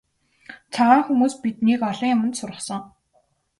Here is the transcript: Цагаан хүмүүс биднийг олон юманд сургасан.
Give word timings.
Цагаан 0.73 1.01
хүмүүс 1.05 1.33
биднийг 1.43 1.81
олон 1.89 2.11
юманд 2.15 2.35
сургасан. 2.37 2.81